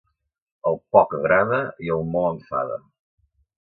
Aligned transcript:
El 0.71 0.79
poc 0.95 1.13
agrada 1.19 1.61
i 1.89 1.95
el 1.99 2.05
molt 2.19 2.35
enfada. 2.35 2.85